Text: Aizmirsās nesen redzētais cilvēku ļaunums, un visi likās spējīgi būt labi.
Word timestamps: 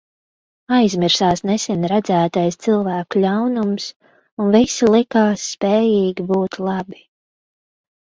Aizmirsās 0.75 1.41
nesen 1.49 1.83
redzētais 1.91 2.57
cilvēku 2.65 3.21
ļaunums, 3.25 3.85
un 4.45 4.49
visi 4.55 4.89
likās 4.95 5.45
spējīgi 5.51 6.27
būt 6.33 6.59
labi. 6.69 7.03